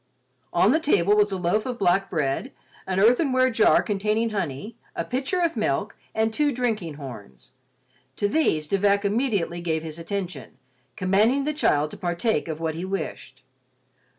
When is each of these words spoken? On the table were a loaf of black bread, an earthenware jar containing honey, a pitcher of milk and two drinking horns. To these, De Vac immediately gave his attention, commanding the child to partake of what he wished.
On 0.51 0.71
the 0.71 0.79
table 0.79 1.15
were 1.15 1.21
a 1.31 1.35
loaf 1.35 1.63
of 1.67 1.77
black 1.77 2.09
bread, 2.09 2.51
an 2.87 2.99
earthenware 2.99 3.51
jar 3.51 3.83
containing 3.83 4.31
honey, 4.31 4.75
a 4.95 5.05
pitcher 5.05 5.39
of 5.41 5.55
milk 5.55 5.95
and 6.15 6.33
two 6.33 6.51
drinking 6.51 6.95
horns. 6.95 7.51
To 8.15 8.27
these, 8.27 8.67
De 8.67 8.79
Vac 8.79 9.05
immediately 9.05 9.61
gave 9.61 9.83
his 9.83 9.99
attention, 9.99 10.57
commanding 10.95 11.43
the 11.43 11.53
child 11.53 11.91
to 11.91 11.97
partake 11.97 12.47
of 12.47 12.59
what 12.59 12.73
he 12.73 12.83
wished. 12.83 13.43